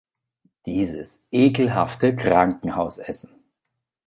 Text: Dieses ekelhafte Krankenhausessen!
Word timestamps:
Dieses 0.65 1.27
ekelhafte 1.29 2.11
Krankenhausessen! 2.15 3.35